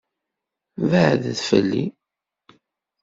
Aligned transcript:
Beɛɛdet 0.89 1.39
fell-i. 1.49 1.85